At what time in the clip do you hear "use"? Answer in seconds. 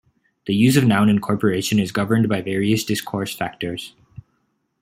0.55-0.77